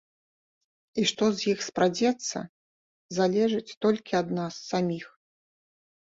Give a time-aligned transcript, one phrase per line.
[1.01, 2.37] І што з іх спрадзецца,
[3.17, 5.05] залежыць толькі ад нас саміх.